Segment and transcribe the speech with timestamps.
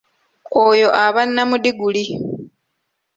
[0.65, 2.05] Oyo aba nnamudiguli.